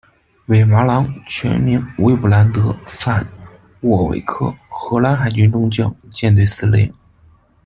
[0.47, 3.23] 韦麻郎，全名威布兰德·范·
[3.81, 6.91] 沃韦克，荷兰海军中将，舰队司令。